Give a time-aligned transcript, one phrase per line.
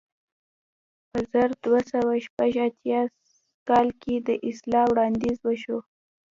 [1.09, 3.01] په زر دوه سوه شپږ اتیا
[3.69, 5.77] کال کې د اصلاح وړاندیز وشو.